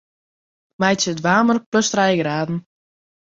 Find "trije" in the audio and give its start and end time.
1.93-2.15